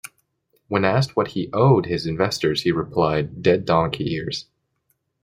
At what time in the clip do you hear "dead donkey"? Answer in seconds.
3.43-4.15